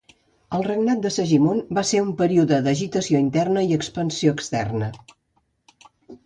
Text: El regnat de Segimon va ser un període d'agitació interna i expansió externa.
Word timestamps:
El 0.59 0.63
regnat 0.67 1.01
de 1.01 1.09
Segimon 1.15 1.59
va 1.79 1.83
ser 1.89 2.01
un 2.05 2.09
període 2.21 2.59
d'agitació 2.69 3.21
interna 3.27 3.65
i 3.69 3.77
expansió 3.79 4.35
externa. 4.39 4.91